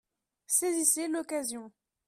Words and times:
Saisissez 0.47 1.07
l’occasion. 1.09 1.71